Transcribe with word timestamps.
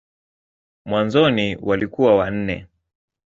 Mwanzoni 0.85 1.55
walikuwa 1.61 2.15
wanne. 2.17 2.67